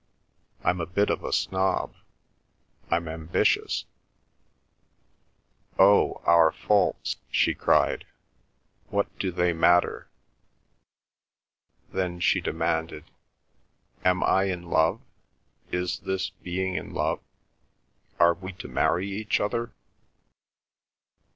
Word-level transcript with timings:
I'm 0.63 0.81
a 0.81 0.87
bit 0.87 1.11
of 1.11 1.23
a 1.23 1.31
snob; 1.31 1.93
I'm 2.89 3.07
ambitious—" 3.07 3.85
"Oh, 5.77 6.23
our 6.25 6.51
faults!" 6.51 7.17
she 7.29 7.53
cried. 7.53 8.07
"What 8.87 9.15
do 9.19 9.29
they 9.31 9.53
matter?" 9.53 10.09
Then 11.93 12.19
she 12.19 12.41
demanded, 12.41 13.11
"Am 14.03 14.23
I 14.23 14.45
in 14.45 14.63
love—is 14.71 15.99
this 15.99 16.31
being 16.31 16.73
in 16.73 16.95
love—are 16.95 18.33
we 18.33 18.53
to 18.53 18.67
marry 18.67 19.07
each 19.07 19.39
other?" 19.39 19.71